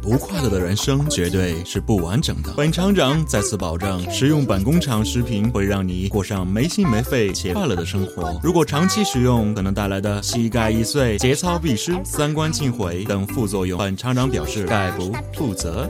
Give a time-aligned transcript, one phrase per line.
[0.00, 2.52] 不快乐的人生绝对是不完整的。
[2.58, 8.38] 本厂长再次保证，食用本工厂食品会让你过上没心没肺且快乐的生活。
[8.42, 15.88] 如果长期食用，可能带来的膝盖易碎、节操必失、三观尽毁等副作用，本厂长表示概不负责。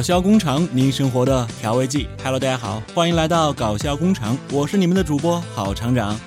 [0.00, 2.08] 搞笑工厂，您生活的调味剂。
[2.24, 6.18] Hello，大家好，欢迎来到搞笑工厂，我是你们的主播郝厂长。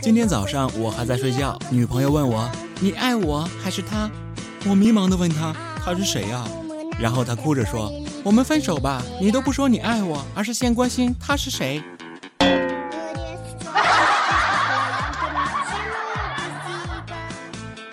[0.00, 2.48] 今天早上我还在睡觉，女朋友问我
[2.78, 4.08] ：“你爱我还是他？”
[4.70, 5.52] 我迷茫的问他
[5.84, 6.46] ：“他是谁呀？”
[7.00, 7.92] 然后他哭着说
[8.22, 11.82] ：“我们分手吧，你都不说你爱我，而是先关心他是谁。”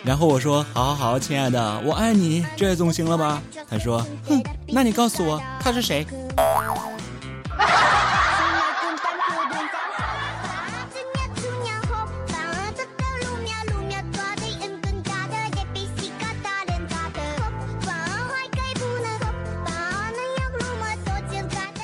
[0.07, 6.07] 然后我说：“好好好，亲爱的，我爱你，这总行了吧？”他说：“哼，那你告诉我他是谁？”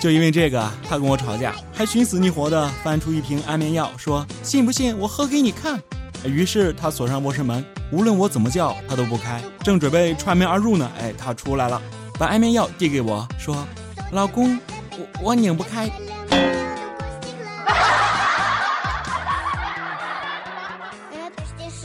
[0.02, 5.78] 就因为这个，他跟我吵架，还寻死觅活的翻出一瓶安眠药，说：“信不信我喝给你看？”
[6.24, 7.62] 于是他锁上卧室门。
[7.94, 9.40] 无论我怎么叫，他都不开。
[9.64, 11.80] 正准备踹门而入呢，哎，他出来了，
[12.18, 13.56] 把安眠药递给我，说
[14.12, 14.60] ：“老公，
[14.98, 15.88] 我我拧不开。”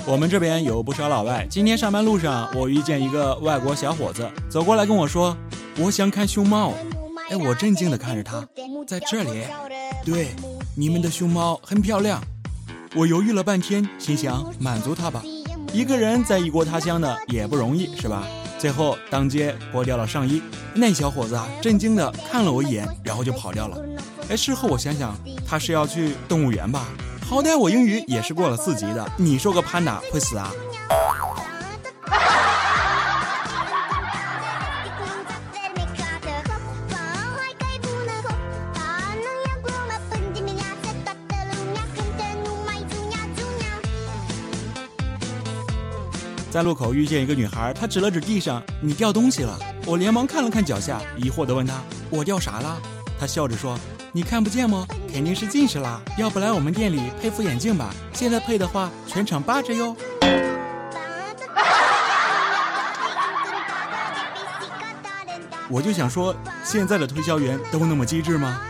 [0.09, 1.47] 我们这边有不少老外。
[1.51, 5.37] 今天上班路上，我遇见一个外国小伙子，走过来跟我说
[5.77, 6.73] ：“我想看熊猫。
[7.29, 8.43] ”哎，我震惊的看着他，
[8.89, 9.45] 在这里，
[10.07, 10.29] 对，
[10.75, 12.19] 你们的熊猫很漂亮。
[12.95, 15.23] 我犹豫了半天，心想满足他吧。
[15.79, 18.27] 一个人在异国他乡的也不容易，是吧？
[18.59, 20.43] 最后当街脱掉了上衣，
[20.75, 23.81] 那小伙子啊，震惊的看了我一眼，然后就跑掉了。
[24.29, 25.17] 哎，事后我想想，
[25.47, 26.89] 他是要去动物园吧？
[27.25, 30.53] 好歹我英语也是过了四级的，你说个潘达会死啊？
[46.59, 49.57] 在路口遇见一个女孩，她指了指地上，你掉东西了。
[49.87, 51.81] 我连忙看了看脚下，疑惑地问她，
[52.11, 52.77] 我掉啥了？
[53.17, 53.79] 她笑着说，
[54.11, 54.85] 你看不见吗？
[55.13, 56.03] 肯定是近视啦。
[56.19, 57.95] 要不来我们店里配副眼镜吧？
[58.13, 59.95] 现在配的话，全场八折哟。
[65.71, 68.61] 我就想说，现在的推销员都那么机智吗？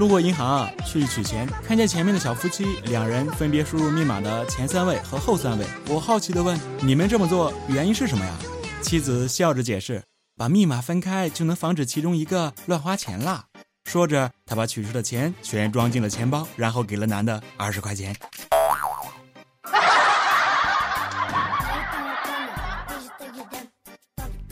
[0.00, 8.34] 路过银行去取钱，看见前面的小夫妻两人分别输入密码的前三位和后三位，我好奇地问：“你们这么做原因是什么呀？”
[8.80, 10.02] 妻子笑着解释
[10.38, 13.44] ：“把密码分开就能防止其中一个乱花钱啦。”
[13.84, 18.16] 说着，她把取出的钱全装进了钱包，然后给了男的二十块钱。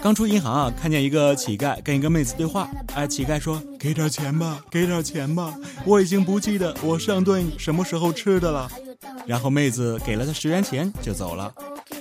[0.00, 2.68] 刚出银行啊，看见一个乞丐跟一个妹子对话。
[2.94, 5.52] 哎，乞丐说：“给点钱吧，给点钱吧，
[5.84, 8.70] 我已经不记得我上顿什么时候吃的了。
[9.26, 11.52] ”然后妹子给了他十元钱就走了。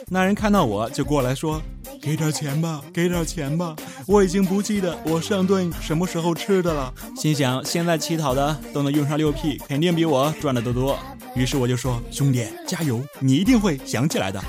[0.09, 1.61] 那人看到我就过来说
[1.99, 3.75] ：“给点钱吧，给点钱吧，
[4.05, 10.97] 我已经不记得我上顿什么时候吃的了。”心想现在乞讨的都能用上六 P，肯定比我赚的都多。
[11.35, 14.41] 于是我就说：“兄弟，加油，你一定会想起来的。”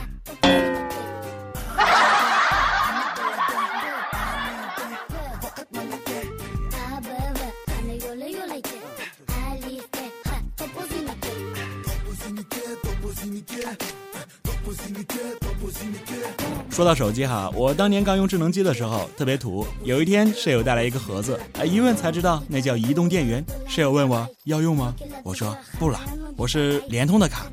[16.71, 19.67] 说到手机哈，我当年刚用智能机的时候特别土。
[19.83, 23.45] 有一天舍友带来一个盒子，哎，一问才知道那叫移动电源。
[23.67, 24.95] 舍友问我要用吗？
[25.25, 25.99] 我说不了，
[26.37, 27.47] 我是联通的卡。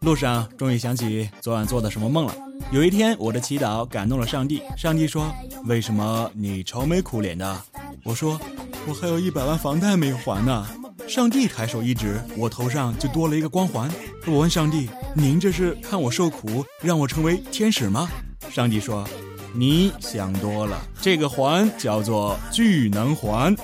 [0.00, 2.34] 路上终于想起昨晚做的什么梦了。
[2.72, 5.32] 有一天我的祈祷感动了上帝，上帝说
[5.66, 7.56] ：“为什么你愁眉苦脸的？”
[8.04, 8.38] 我说
[8.86, 10.66] ：“我还有一百万房贷没有还呢。”
[11.12, 13.86] 上帝抬手一指，我头上就多了一个光环。
[14.26, 18.08] 我问上帝：“您这是看我受苦，让我成为天使吗？”
[18.50, 19.06] 上帝说
[19.52, 23.54] ：“你想多了，这个环叫做聚能环。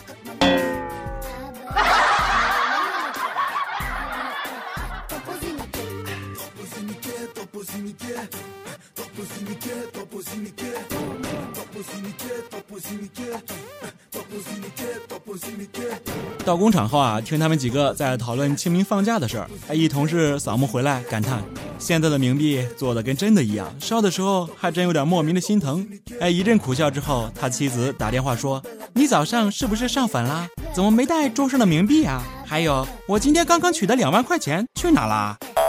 [16.49, 19.47] 到工厂后啊，听他们几个在讨论清明放假的事儿。
[19.69, 21.43] 哎，一同事扫墓回来感叹：
[21.79, 25.87] 现在的冥币做的跟真的一样，烧的时候还真有点莫名的心疼。
[26.19, 28.62] 哎，一阵苦笑之后，他妻子打电话说
[28.97, 30.49] ：“你早上是不是上坟啦？
[30.73, 32.23] 怎么没带桌上的冥币啊？
[32.47, 35.37] 还有，我今天刚刚取的两万块钱去哪啦？”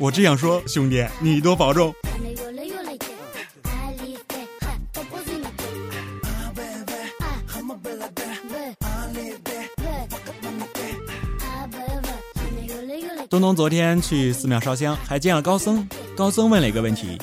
[0.00, 1.94] 我只想说，兄弟，你多保重。
[13.34, 15.84] 东东昨天去寺庙烧香，还见了高僧。
[16.16, 17.18] 高僧问了一个问题：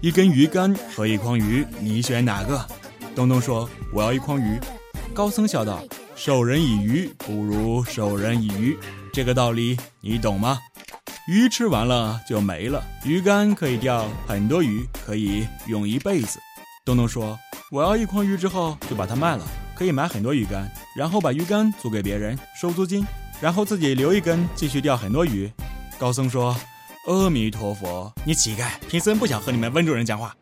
[0.00, 2.66] 一根鱼竿和一筐鱼，你选哪个？
[3.14, 4.58] 东东说：我要一筐鱼。
[5.12, 5.84] 高僧笑道：
[6.16, 8.78] 授人以鱼，不如授人以渔。
[9.12, 10.58] 这个道理你懂吗？
[11.28, 16.38] 鱼吃完了就没了，鱼竿可以钓很多鱼，可以用一辈子。
[16.86, 17.38] 东东说：
[17.70, 20.66] 我要一筐鱼之后就把它卖了，可以买很多鱼竿，
[20.96, 23.04] 然后把鱼竿租给别人收租金。
[23.40, 25.50] 然后自己留一根，继续钓很多鱼。
[25.98, 26.54] 高僧说
[27.08, 30.34] ：“阿弥陀佛，你乞丐，贫僧不想和你们温州人讲话。”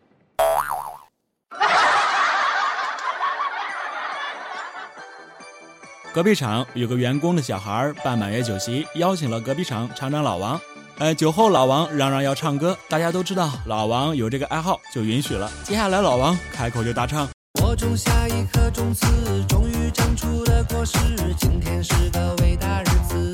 [6.12, 10.60] 隔壁厂有个员工的小孩办满月酒席，邀请了隔壁厂厂长老王。
[10.98, 15.48] 哎，酒后老王嚷嚷要唱歌，大家都知道老王有这个爱好，就允许了。
[15.62, 17.28] 接下来老王开口就大唱。
[17.68, 19.06] 我种下一颗种子，
[19.46, 20.98] 终于长出了果实。
[21.38, 23.30] 今天是个伟大日子。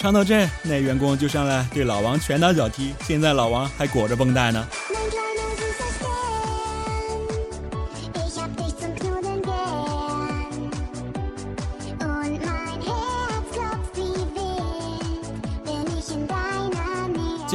[0.00, 2.92] 唱到这，那员工就上来对老王拳打脚踢。
[3.04, 4.66] 现在老王还裹着绷带呢。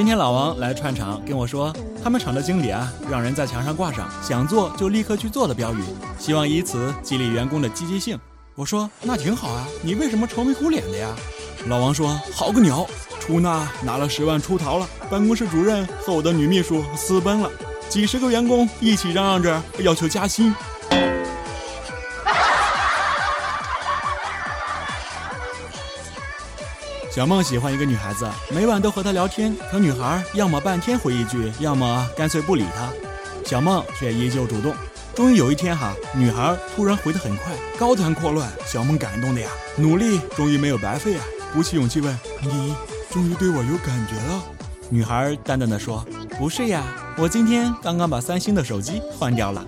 [0.04, 1.74] 今天老王来串场，跟我说，
[2.04, 5.82] 他们厂的经理啊，让人在墙上挂上“想做就立刻去做”的标语，
[6.20, 8.20] 希望以此激励员工的积极性。
[8.54, 11.16] 我说那挺好啊，你为什么愁眉苦脸的呀？
[11.68, 12.86] 老王说：“好个鸟，
[13.22, 17.50] 出纳拿了十万出逃了，办公室主任和我的女秘书私奔了，
[17.88, 20.54] 几十个员工一起嚷嚷着要求加薪。”
[27.14, 29.56] 小梦喜欢一个女孩子，每晚都和她聊天。
[29.70, 32.90] 可女孩要么半天回一句，要么干脆不理她。
[33.46, 34.74] 小梦却依旧主动。
[35.14, 38.50] 终于有一天，哈，女孩突然回得很快，高谈阔论。
[38.66, 41.24] 小梦感动的呀，努力终于没有白费啊！
[41.54, 42.74] 鼓起勇气问：“你
[43.12, 44.44] 终于对我有感觉了？”
[44.90, 46.04] 女孩淡淡的说
[46.40, 46.84] ：“不是呀，
[47.16, 49.64] 我今天刚刚把三星的手机换掉了。”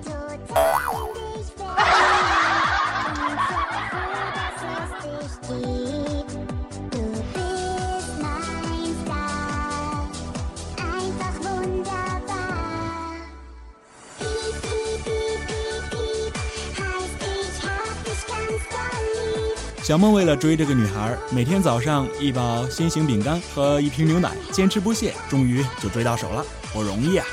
[19.85, 27.25] 小梦为了追这个女孩，每天早上一包心形饼干和一瓶牛奶，坚持不懈，终于就追到手了，不容易啊！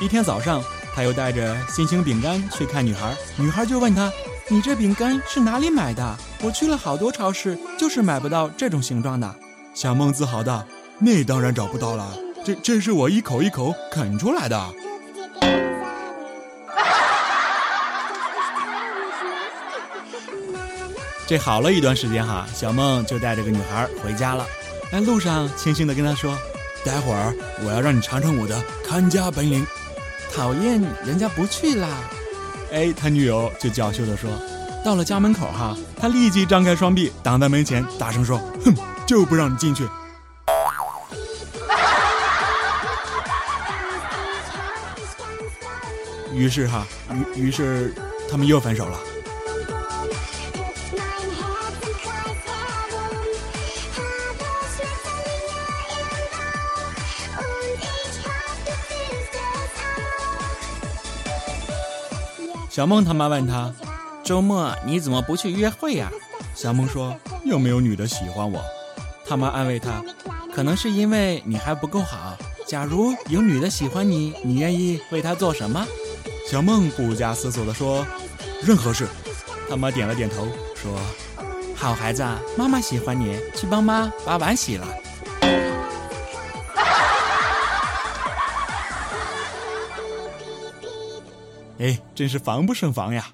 [0.00, 0.62] 一天早上，
[0.94, 4.08] 他又带着心形饼干去看女孩，女孩就问他
[4.48, 6.16] ：“你这饼干是哪里买的？
[6.42, 9.34] 我去了好多超市，就是买不到这种形状的。”
[9.74, 10.64] 小梦自豪道
[11.00, 14.64] ：“那当然找不到了，这这是我一口一口啃出来的。”
[21.30, 24.44] 这好了一段时间哈，小梦就带着个女孩回家了。
[24.90, 26.36] 在路上轻轻的跟她说
[26.84, 27.32] ：“待会儿
[27.64, 29.64] 我要让你尝尝我的看家本领。”
[30.34, 31.86] 讨厌，人家不去啦。
[32.72, 34.28] 哎，他女友就娇羞的说
[34.84, 38.74] ：“到了家门口哈，他立即张开双臂挡在门前，大声说：‘哼，
[39.06, 39.86] 就不让你进去。’”
[46.34, 46.84] 于是哈，
[47.36, 47.94] 于于是
[48.28, 48.98] 他们又分手了。
[62.80, 63.70] 小梦他妈问他
[64.24, 66.10] ：“周末你怎么不去约会呀？”
[66.56, 68.58] 小梦说：“又没有女的喜欢我。”
[69.28, 70.02] 他妈安慰他
[70.50, 72.34] ：“可能是因为你还不够好。
[72.66, 75.86] 假如有女的喜欢你，你愿意为她做什么？”
[76.50, 78.02] 小梦不假思索地说
[78.64, 79.06] ：“任何事。”
[79.68, 80.98] 他妈点了点头，说
[81.76, 84.88] ：“好孩子，妈妈喜欢你，去帮妈把碗洗了。”
[91.80, 93.30] 哎，真是防不胜防呀！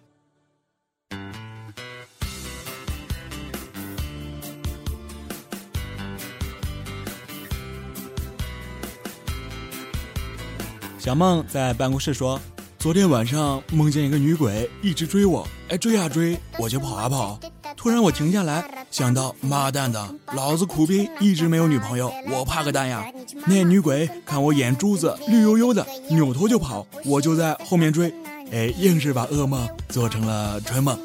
[10.97, 12.41] 小梦在办公室说
[12.79, 17.41] ：“昨天晚上梦见一个女鬼一直追我，哎，追啊追，我就跑啊跑。
[17.77, 23.05] 突然我停下来，想到妈蛋的，老子苦逼，一直没有女朋友，我怕个蛋呀！
[23.45, 28.15] 那女鬼看我眼珠子绿油油的，扭头就跑，我就在后面追。”
[28.53, 30.99] 哎，硬是把噩梦做成了春梦。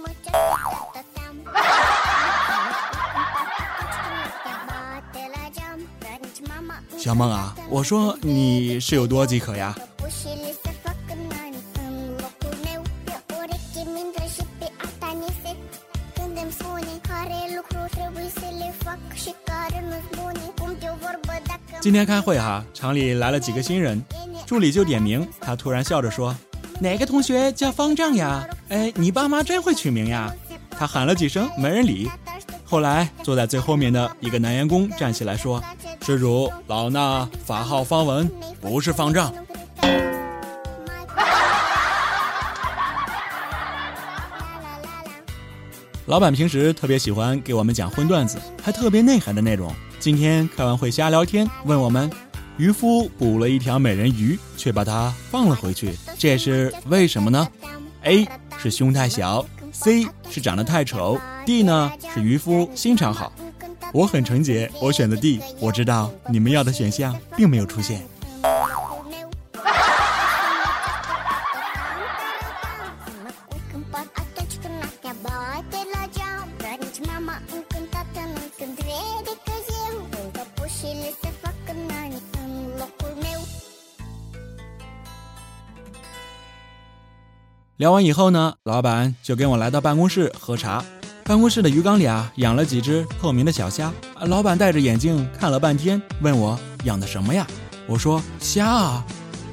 [6.98, 9.76] 小梦啊，我说你是有多饥渴呀？
[21.82, 24.00] 今天开会哈，厂里来了几个新人，
[24.46, 26.36] 助理就点名，他突然笑着说。
[26.82, 28.44] 哪个同学叫方丈呀？
[28.70, 30.34] 哎，你爸妈真会取名呀！
[30.72, 32.10] 他喊了几声，没人理。
[32.66, 35.64] 后来坐在最后面的一个男员工站起来说
[36.04, 38.28] ：“施主，老衲法号方文，
[38.60, 39.32] 不是方丈。”
[46.08, 49.72] 老板平时特别喜欢给我们讲荤段子，还特别内涵的那种。
[50.00, 52.10] 今天开完会瞎聊天，问我们。
[52.58, 57.48] 渔夫捕了一条美人鱼，却把它放了回去，这是为什么呢
[58.04, 58.28] ？A
[58.58, 63.32] 是胸太小，C 是长得太丑，D 呢是渔夫心肠好。
[63.94, 65.42] 我很纯洁，我选的 D。
[65.60, 68.02] 我知道你们要的选项并没有出现。
[87.82, 90.86] 聊完以后呢，老板就跟我来到办公室喝茶。
[91.24, 93.92] 办公室的鱼缸里啊，养了几只透明的小虾。
[94.28, 97.48] 老板戴着眼镜看了半天，问我养的什么呀？
[97.88, 99.04] 我说虾啊。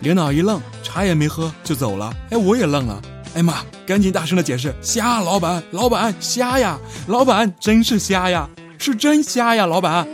[0.00, 2.14] 领导一愣，茶也没喝就走了。
[2.28, 3.00] 哎，我也愣了。
[3.32, 10.06] 哎妈，赶紧大声的解释：虾，老板，老板，虾呀，老板，真是虾呀，是真虾呀，老板。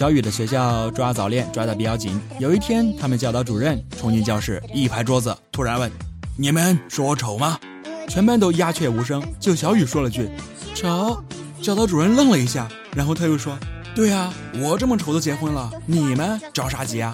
[0.00, 2.18] 小雨的学校抓早恋抓得比较紧。
[2.38, 5.92] 有一天，他们教导主任冲进教室，一拍桌子，突然问
[6.40, 7.58] ：“你们说我丑吗？”
[8.08, 10.30] 全班都鸦雀无声，就小雨说了句
[10.74, 11.22] ：“丑。”
[11.60, 12.66] 教导主任愣了一下，
[12.96, 13.58] 然后他又说
[13.94, 17.12] ：“对呀，我这么丑都结婚了，你们着啥急啊？”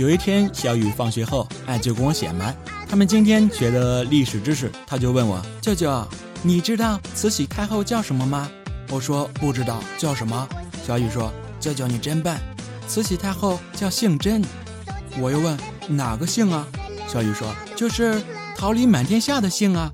[0.00, 2.56] 有一天，小雨放学后，哎，就跟我显摆，
[2.88, 4.72] 他们今天学的历史知识。
[4.86, 6.08] 他就问我：“舅舅，
[6.42, 8.50] 你知道慈禧太后叫什么吗？”
[8.88, 10.48] 我说：“不知道，叫什么？”
[10.86, 11.30] 小雨说
[11.60, 12.34] ：“舅舅，你真笨，
[12.88, 14.42] 慈禧太后叫姓甄。”
[15.20, 15.54] 我又问
[15.86, 16.66] ：“哪个姓啊？”
[17.06, 18.22] 小雨说：“就是
[18.56, 19.92] 桃李满天下的姓啊。”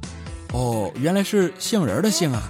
[0.55, 2.49] 哦，原来是杏仁的杏啊。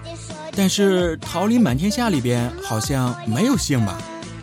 [0.54, 3.96] 但是桃李满天下里边好像没有姓吧？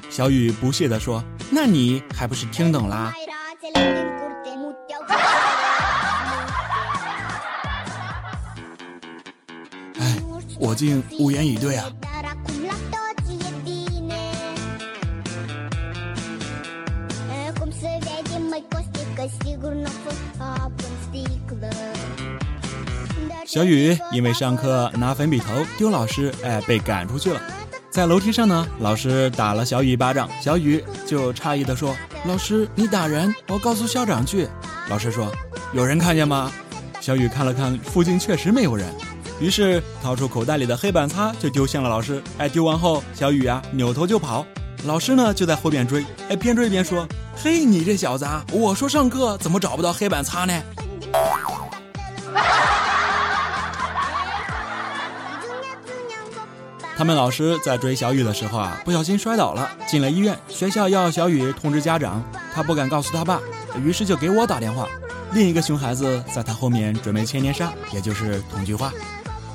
[0.10, 1.24] 小雨不屑地说。
[1.56, 3.14] 那你还不是听懂啦？
[10.00, 10.18] 哎，
[10.60, 11.86] 我竟无言以对啊！
[23.46, 27.40] 小雨因为上课拿粉笔头丢老师，哎，被赶出去了。
[27.94, 31.96] 在楼梯上呢，老师打了小雨一巴掌，小雨就诧异地说
[32.26, 34.50] ：“老师，你打人，我告诉校长去。”
[34.90, 35.32] 老师说
[35.74, 36.52] ：“有人看见吗？”
[37.00, 38.92] 小雨看了看附近，确实没有人，
[39.40, 42.20] 于是掏出口袋里的黑板擦就丢向了老师。
[42.40, 44.44] 哎，丢完后，小雨啊扭头就跑，
[44.86, 47.08] 老师呢就在后边追，哎，边追边说
[47.38, 50.64] ：“嘿，你这小子啊，我说上课怎么找不到黑板擦呢？”
[57.04, 60.40] 他们老师在追小雨的时候啊，不小心摔倒了，进了医院。
[60.48, 63.42] 学校要小雨通知家长，他不敢告诉他爸，
[63.84, 64.88] 于是就给我打电话。
[65.34, 68.94] 另一个熊孩子在他后面准备千年杀，也就是同句话。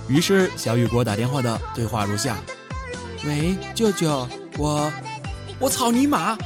[0.09, 2.37] 于是小雨给我打电话的对话如下：
[3.25, 4.29] 喂，舅舅，
[4.59, 4.93] 我，
[5.59, 6.37] 我操你妈！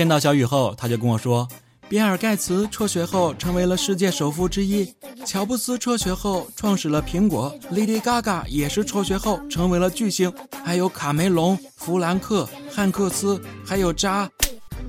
[0.00, 1.46] 见到小雨后，他就跟我说。
[1.86, 4.90] 比尔盖茨辍学后成为了世界首富之一，
[5.26, 10.32] 乔布斯辍学后创始了苹果，Lady Gaga 也是辍学后成为了巨星，
[10.64, 14.26] 还有卡梅隆、弗兰克、汉克斯，还有扎。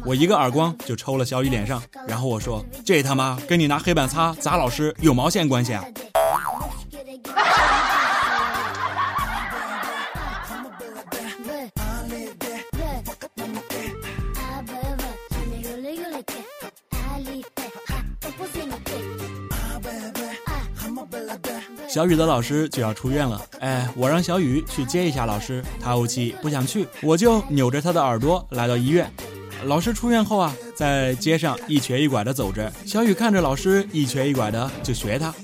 [0.06, 5.84] 我一个耳光就抽了小雨脸上，然后我说：“这他妈跟你拿黑板擦砸老师有毛线关系啊！”
[21.92, 29.12] 小雨的老师就要出院了，哎，我让小雨去接一下老师，他怄气不想去，我就扭着他的耳朵来到医院。
[29.66, 35.36] 老师出院后啊，在街上一瘸一拐的走着，小雨看着老师一瘸一拐的就学他，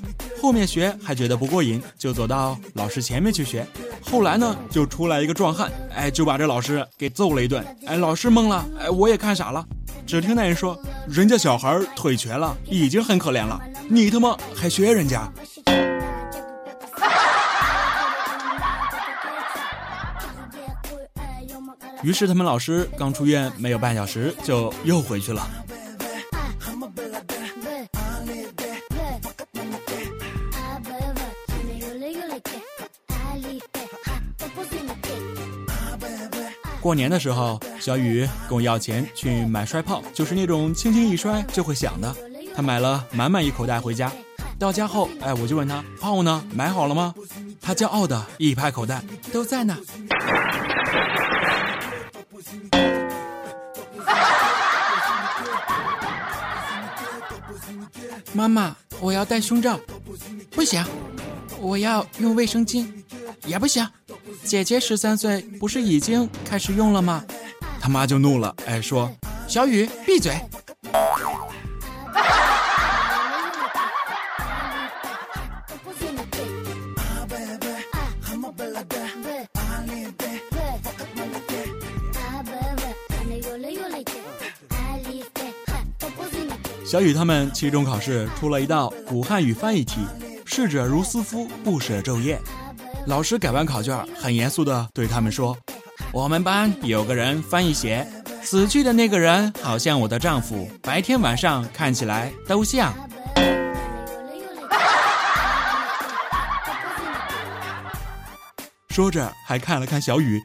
[0.41, 3.67] 后面学还觉得不过瘾，就走到老师前面去学。
[4.01, 9.65] 后来呢，就出来一个壮汉，哎，就把这老师给揍了一顿，哎，老师懵了，哎，我也看傻了，
[10.05, 15.29] 只听那人说，人家小孩腿瘸了，已经很可怜了，你他妈还学人家。
[22.03, 25.47] 于是他们老师刚出院没有半小时，就又回去了。
[36.79, 42.15] 过年的时候，小雨跟我要钱去买摔炮，就是那种轻轻一摔就会响的。
[42.55, 44.09] 他买了满满一口袋回家。
[44.57, 47.13] 到家后，哎，我就问他炮呢，买好了吗？
[47.61, 49.77] 他骄傲的一拍口袋，都在呢。
[58.37, 59.79] 妈妈，我要戴胸罩，
[60.51, 60.85] 不行，
[61.59, 62.87] 我要用卫生巾，
[63.47, 63.83] 也不行。
[64.43, 67.25] 姐姐十三岁，不是已经开始用了吗？
[67.81, 69.11] 他妈就怒了，哎，说
[69.47, 70.39] 小雨闭嘴。
[86.87, 89.99] 小雨他们期中考试出了一道古汉语翻译题，
[90.45, 92.39] 逝者如斯夫，不舍昼夜。
[93.07, 95.57] 老师改完考卷，很严肃地对他们说
[96.13, 98.07] ：“我们班有个人翻译写，
[98.41, 102.93] 死去的那个人好像我的丈夫，白天晚上看起来都像。”
[108.87, 110.41] 说着还看了看小雨。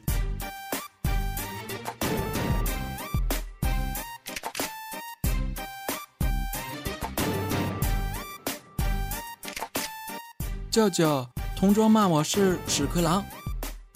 [10.73, 13.23] 舅舅，同桌骂我是屎壳郎，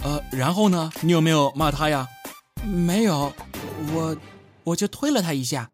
[0.03, 0.91] 呃，然后呢？
[1.01, 2.07] 你有没有骂他呀？
[2.63, 3.33] 没有，
[3.91, 4.15] 我
[4.63, 5.71] 我就推了他一下。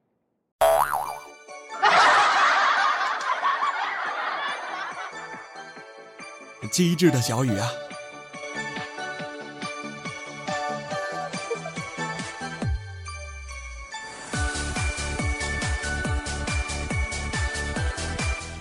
[6.71, 7.69] 机智的小雨啊！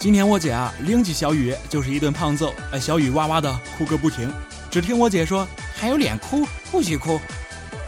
[0.03, 4.29] 今天我姐啊，拎起小雨就是一顿胖揍，哎，小雨哇哇的哭个不停。
[4.69, 5.47] 只听我姐说
[5.79, 6.45] ：“还有脸哭？
[6.73, 7.21] 不许哭！”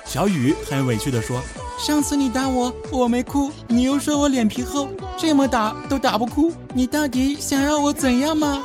[0.07, 1.42] 小雨很委屈的说
[1.77, 8.62] ：“上次你打我，我没哭，你又说我脸皮厚，这么打都打不哭，你到底想要我怎样吗？”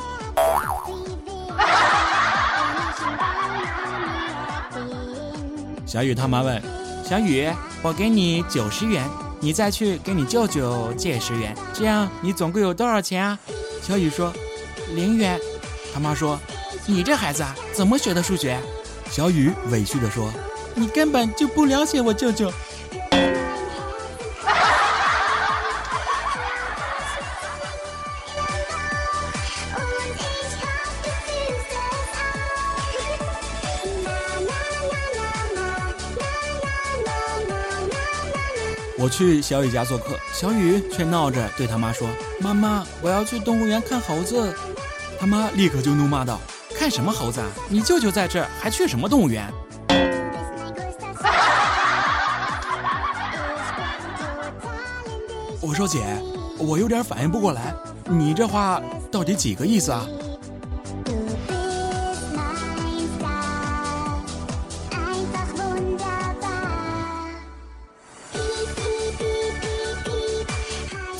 [5.84, 6.62] 小雨他妈问
[7.04, 7.50] ：“小雨，
[7.82, 9.04] 我给你九十元。”
[9.40, 13.38] 你再去给你舅舅借十元，这样你总共有多少钱啊？
[13.82, 14.32] 小雨说
[14.94, 15.40] ：“零元。”
[15.92, 16.38] 他妈说
[16.86, 18.58] ：“你这孩子啊，怎么学的数学？”
[19.10, 20.30] 小雨委屈地说
[20.76, 22.52] ：“你根本就不了解我舅舅。”
[39.20, 42.08] 去小雨家做客，小雨却闹着对他妈说
[42.40, 44.50] ：“妈妈，我要去动物园看猴子。”
[45.20, 46.40] 他妈立刻就怒骂道
[46.74, 47.46] ：“看什么猴子啊？
[47.68, 49.46] 你舅舅在这，还去什么动物园？”
[55.60, 56.00] 我说：“姐，
[56.56, 57.74] 我有点反应不过来，
[58.06, 58.80] 你这话
[59.12, 60.06] 到底几个意思啊？”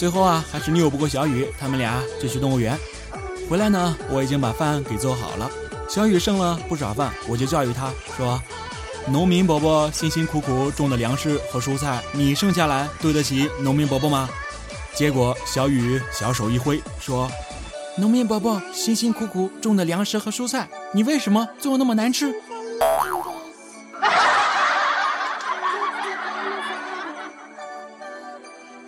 [0.01, 2.75] 最后啊，还是拗不过小雨，他们俩就去动物园。
[3.51, 5.51] 回来呢，我已经把饭给做好了。
[5.91, 8.41] 小雨剩了不少饭，我就教育他说
[9.13, 14.27] ：“农民伯伯辛辛苦苦种的粮食和蔬菜，你剩下来对得起农民伯伯吗？
[14.95, 17.31] 结果小雨小手一挥说
[17.99, 22.35] ：“农民伯伯辛辛苦苦种的粮食和蔬菜，你为什么做那么难吃？”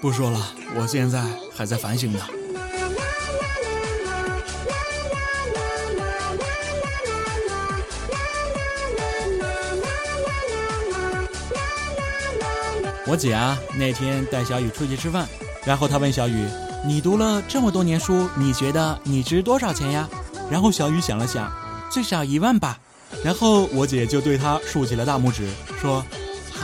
[0.02, 1.22] 不说了，我现在
[1.54, 2.18] 还在反省呢。
[13.06, 15.28] 我姐啊，那天带小雨出去吃饭，
[15.64, 16.48] 然后她问小雨
[16.84, 20.08] ：“你读了这么多年书，你觉得你值多少钱呀？”
[20.50, 21.48] 然后小雨想了想，
[21.88, 22.76] 最少一万吧。
[23.22, 25.48] 然后我姐就对他竖起了大拇指，
[25.80, 26.04] 说：“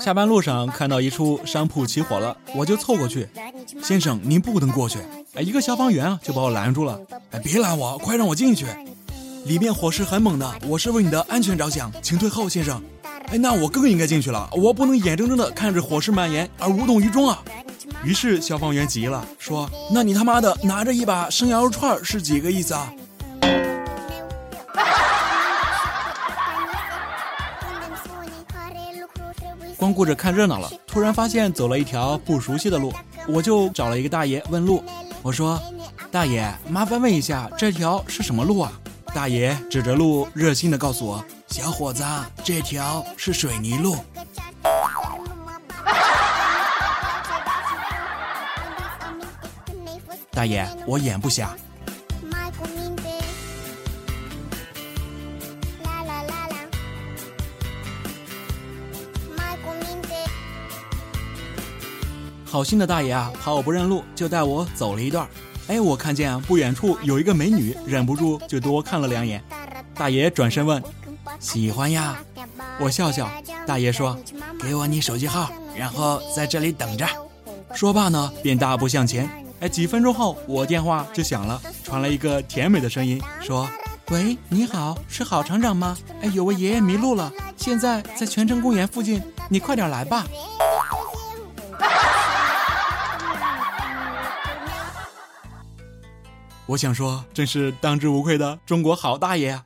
[0.07, 3.27] 下班路上看到一处商铺起火了，我就凑过去。
[3.83, 4.99] 先生，您不能过去。
[5.33, 6.97] 哎，一个消防员啊就把我拦住了。
[7.31, 8.65] 哎，别拦我，快让我进去。
[9.43, 12.81] 里面火势很猛的，我是为你的安全着想，请退后，先生。
[13.25, 17.43] 哎，那我更应该进去了，我不能眼睁睁的看着火势蔓延而无动于衷啊！
[18.05, 22.93] 于是消防员急了，说：“那你他妈的拿着一把生羊肉串是几个意思啊？”
[29.77, 32.91] 光顾着看热闹了，突然发现走了一条不熟悉的路，
[33.27, 34.83] 我就找了一个大爷问路。
[35.21, 35.61] 我说
[36.11, 38.71] ：“大爷，麻烦问一下，这条是什么路啊？”
[39.13, 41.23] 大爷指着路，热心的告诉我。
[41.47, 42.03] 小伙子，
[42.43, 43.97] 这条是水泥路。
[50.31, 51.55] 大爷，我眼不瞎。
[62.57, 65.27] 好心的大爷啊，怕我不认路，就带我走了一段。
[65.67, 69.43] 哎，我看见不远处有一个美女，忍不住就多看了两眼。
[69.93, 70.81] 大爷转身问。
[71.39, 72.17] 喜欢呀，
[72.79, 73.29] 我笑笑。
[73.67, 74.17] 大爷说
[74.59, 77.07] ：“给我你手机号，然后在这里等着。”
[77.75, 79.29] 说罢呢，便大步向前。
[79.59, 83.69] 哎，几分钟后，我电话就响了，传来一个甜美的声音，说
[84.09, 85.95] ：“喂，你好，是郝厂长吗？
[86.23, 90.25] 哎，有位爷爷迷路了，现在在泉城公园附近，你快点来吧。”
[96.67, 99.63] 我想说，真是当之无愧的中国好大爷啊！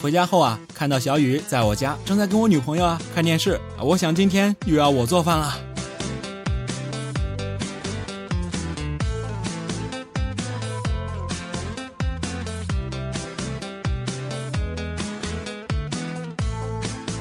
[0.00, 5.58] 回家后啊，看到小雨在我家正在跟我女朋友啊看电视，我想今天又要我做饭了。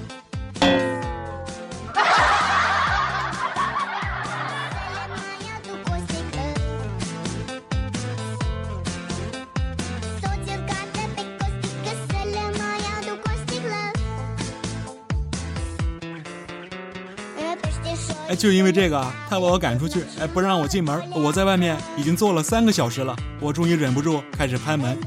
[18.47, 21.03] 就因为这个，他把我赶出去，哎，不让我进门。
[21.13, 24.97] 我在外面已经坐了三个小时了，我终于忍不住开始拍门。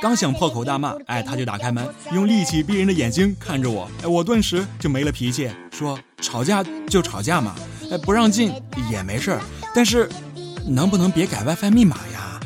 [0.00, 7.56] 刚想破口大骂，哎，他就打开门，用力气逼人的眼睛看着我，哎，我顿时就没了脾气，说吵架就吵架嘛，
[7.90, 8.52] 哎，不让进
[8.88, 9.40] 也没事儿，
[9.74, 10.08] 但是
[10.64, 12.40] 能不能别改 WiFi 密码呀？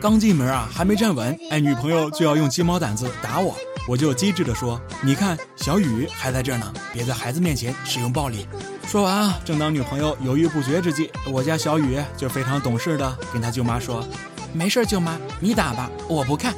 [0.00, 3.52] 刚进门啊，还没站稳，哎，女朋友就要用鸡毛掸子打我，
[3.90, 8.46] 我就机智的说：“你看，小雨还在这呢，别在孩子面前使用暴力。”
[8.86, 14.06] 说完啊，正当女朋友犹豫不决之际，我家小雨就非常懂事的跟他舅妈说
[14.54, 16.54] ：“没事，舅妈，你打吧，我不看。”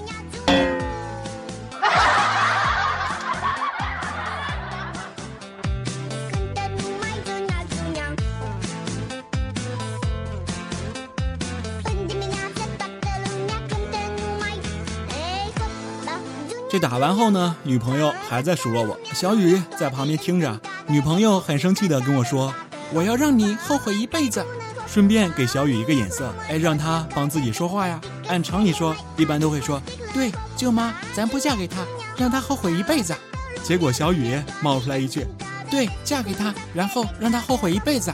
[16.83, 18.99] 打完后呢，女朋友还在数落我。
[19.15, 22.53] 小雨在旁边听着，女朋友很生气的跟我说
[22.93, 24.45] ：“我要让你后悔一辈子。”
[24.85, 28.01] 顺便给小雨一个眼色，哎，让她帮自己说话呀。
[28.27, 29.81] 按常理说，一般都会说
[30.13, 33.15] ：“对，舅妈，咱不嫁给他，让他后悔一辈子。”
[33.63, 35.25] 结果小雨冒出来一句
[35.71, 38.13] ：“对，嫁给他，然后让他后悔一辈子。”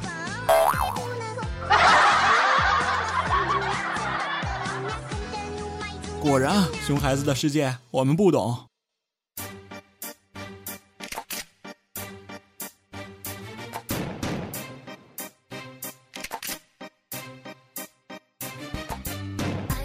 [6.21, 8.59] 果然啊，熊孩子的世界我们不懂。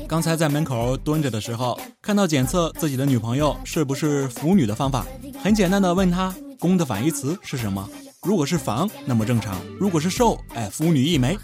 [0.07, 5.05] 刚才在门口蹲着的时候，看到检测自己的女朋友是不是腐女的方法，
[5.41, 7.87] 很简单的问她“公”的反义词是什么？
[8.21, 11.37] 如果是房，那么正常；如果是瘦，哎，腐女一枚。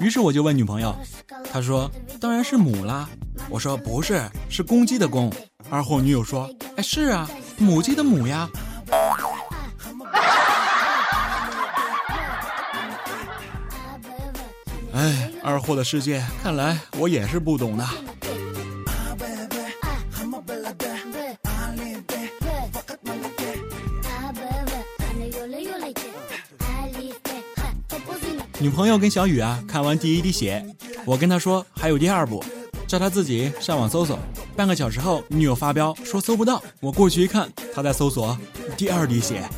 [0.00, 0.94] 于是我就问女朋友，
[1.52, 3.08] 她说：“当然是母啦。”
[3.50, 5.32] 我说：“不是，是公鸡的公。”
[5.70, 8.48] 二货女友说：“哎，是啊，母鸡的母呀。
[14.94, 17.86] ”哎，二货的世界，看来我也是不懂的。
[28.60, 30.66] 女朋友跟小雨啊看完第一滴血，
[31.04, 32.44] 我跟她说还有第二部，
[32.88, 34.18] 叫她自己上网搜搜。
[34.56, 38.36] 半个小时后，女友发飙说搜不到，我过去一看，她在搜索
[38.76, 39.48] 第二滴血。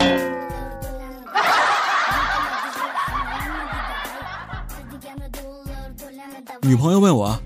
[6.60, 7.40] 女朋友问我，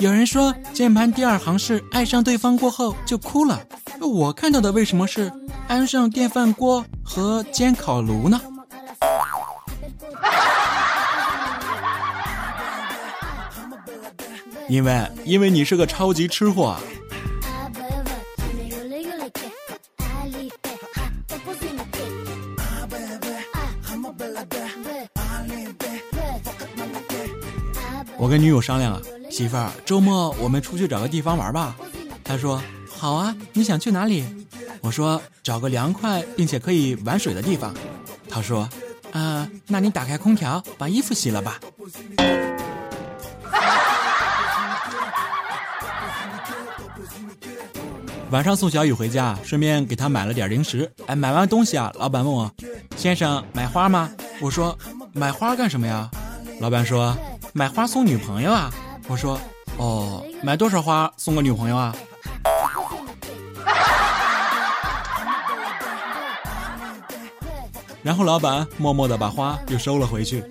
[0.00, 3.62] 有人说键盘第二行是爱上对方过后就哭了，
[4.00, 5.32] 我看到的为什么是
[5.66, 8.38] 安上电饭锅和煎烤炉呢？
[14.68, 16.76] 因为，因为你是个超级吃货。
[28.20, 29.00] 我跟女友商量啊，
[29.30, 31.74] 媳妇儿，周末我们出去找个地方玩吧。
[32.22, 32.62] 她说
[32.94, 34.24] 好啊，你想去哪里？
[34.80, 37.72] 我说找个凉快并且可以玩水的地方。
[38.28, 38.68] 她说
[39.12, 41.58] 啊，那你打开空调，把衣服洗了吧。
[48.30, 50.90] 晚上送小雨回家，顺便给他买了点零食。
[51.06, 52.50] 哎，买完东西啊，老板问我
[52.94, 54.10] ：“先生，买花吗？”
[54.40, 54.76] 我说
[55.14, 56.10] ：“买花干什么呀？”
[56.60, 57.16] 老板说
[57.54, 58.70] ：“买花送女朋友啊。”
[59.08, 59.40] 我说
[59.78, 61.96] ：“哦，买多少花送个女朋友啊？”
[68.02, 70.44] 然后老板默默的把花又收了回去。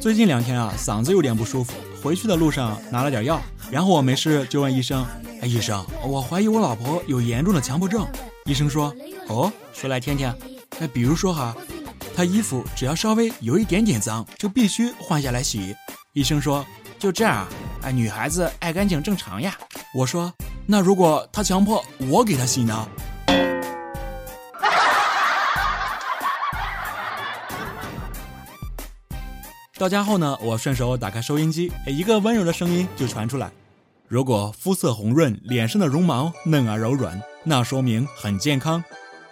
[0.00, 1.74] 最近两天啊，嗓子有点不舒服。
[2.02, 3.38] 回去的路上拿了点药，
[3.70, 5.04] 然后我没事就问医生
[5.42, 8.06] ：“哎，医生，我怀疑我老婆有严重的强迫症。”
[8.46, 8.94] 医生说
[9.28, 10.34] ：“哦，说来听听。
[10.78, 11.54] 哎，比如说哈，
[12.16, 15.76] 她衣服只要稍微有一点点脏，就必须换下来洗。”
[16.14, 16.64] 医生说
[16.98, 17.46] ：“就这样？
[17.82, 19.54] 哎，女孩子爱干净正常呀。”
[19.94, 20.32] 我说
[20.64, 22.88] ：“那如果她强迫我给她洗呢？”
[29.80, 33.50] 到家后呢，我顺手打开收音机，一个温柔的声音就传出来
[34.06, 38.84] ：“如果肤色红润，脸上的绒毛嫩而柔软，那说明很健康。”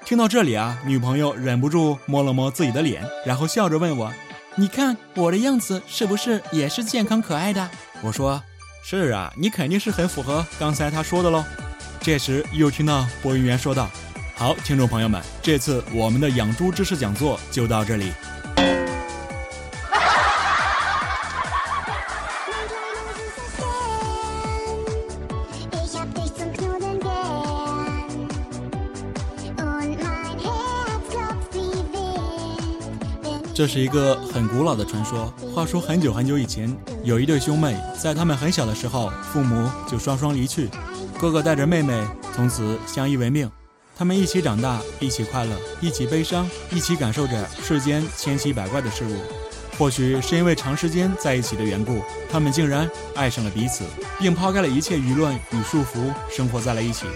[0.07, 4.11] 听到这里啊，女朋友忍不住摸了摸自己的脸，然后笑着问我
[4.57, 7.69] ：“你看我的样子是不是也是健康可爱的？”
[8.01, 8.43] 我说
[8.83, 11.45] ：“是啊，你肯定是很符合刚才他说的喽。”
[12.01, 13.91] 这时又听到播音员说道
[14.35, 18.13] ：“好，听众朋友们，这次我们的养猪知识讲座就到这里。
[33.59, 35.35] 这是一个很古老的传说。
[35.53, 40.71] 话说很久很久以前，有一对兄妹，在他们很小的时候，父母就双双离去，
[41.19, 43.51] 哥哥带着妹妹从此相依为命。
[43.97, 49.17] 他们一起长大，一起快乐，一起悲伤，一起感受着世间千奇百怪的事物。
[49.77, 53.83] 或许是因为长时间在一起的缘故，他们竟然爱上了彼此，
[54.21, 57.07] 并抛开了一切舆论与束缚，生活在了一起。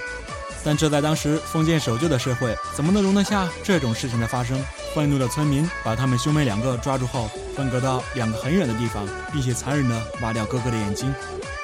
[0.65, 4.63] 但这在当时封建守旧的社会，怎么能容得下这种事情的发生？
[4.95, 11.13] 愤怒的村民把他们兄妹两个抓住后，分隔到两个很远的地方，并且残忍地挖掉哥哥的眼睛，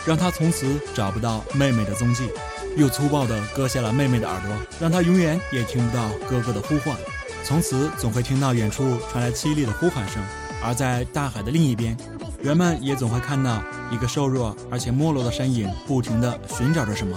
[0.04, 2.28] 让他从此找不到妹妹的踪迹。
[2.76, 6.96] 又粗暴地割下了妹妹的耳朵，让他永远也听不到哥哥的呼唤。
[7.44, 10.22] 从此总会听到远处传来凄厉的呼喊声，
[10.62, 11.96] 而在大海的另一边，
[12.42, 17.16] 人们也总会看到一个瘦弱而且没落的身影，不停地寻找着什么。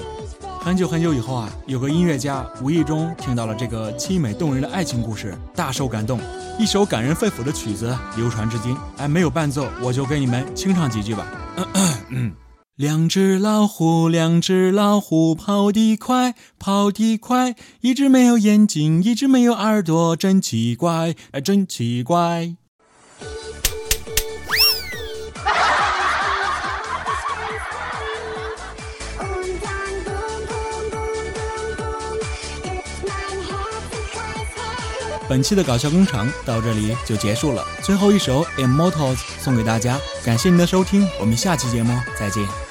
[0.64, 6.20] 很久很久以后啊，有个音乐家无意中听到了这个凄美动人的爱情故事，大受感动，
[6.60, 8.78] 一首感人肺腑的曲子流传至今。
[8.98, 11.26] 哎，没有伴奏，我就给你们清唱几句吧。
[12.10, 12.32] 嗯
[12.76, 17.56] 两只老虎，两只老虎，跑得快，跑得快。
[17.82, 22.56] 一只没有眼睛，一只没有耳朵，真奇怪，哎，真奇怪。
[35.32, 42.71] 本期的搞笑工厂到这里就结束了，最后一首《Immortals》送给大家，感谢您的收听，我们下期节目再见。